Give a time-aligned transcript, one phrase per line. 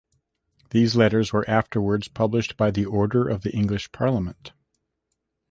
[0.71, 4.51] These letters were afterwards published by the order of the English Parliament.